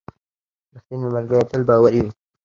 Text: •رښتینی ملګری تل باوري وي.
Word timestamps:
•رښتینی 0.73 1.07
ملګری 1.15 1.43
تل 1.49 1.61
باوري 1.69 1.99
وي. 2.03 2.11